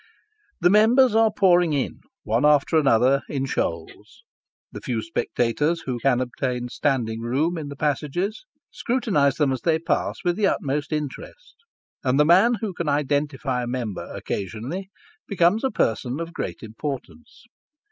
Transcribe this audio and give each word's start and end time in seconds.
The 0.61 0.71
members 0.71 1.13
are 1.13 1.31
pouring 1.31 1.73
in, 1.73 1.99
one 2.23 2.43
after 2.43 2.81
the 2.81 2.89
other, 2.89 3.21
in 3.29 3.45
shoals. 3.45 4.23
The 4.71 4.81
few 4.81 4.99
spectators 5.03 5.81
who 5.81 5.99
can 5.99 6.19
obtain 6.19 6.69
standing 6.69 7.21
room 7.21 7.55
in 7.55 7.67
the 7.67 7.75
passages, 7.75 8.45
scrutinise 8.71 9.35
them 9.37 9.51
as 9.51 9.61
they 9.61 9.77
pass, 9.77 10.23
with 10.25 10.37
the 10.37 10.47
utmost 10.47 10.91
interest, 10.91 11.55
and 12.03 12.19
the 12.19 12.25
man 12.25 12.55
who 12.61 12.73
can 12.73 12.89
identify 12.89 13.61
a 13.61 13.67
member 13.67 14.11
occasionally, 14.11 14.89
becomes 15.27 15.63
a 15.63 15.69
person 15.69 16.19
of 16.19 16.33
great 16.33 16.63
importance. 16.63 17.45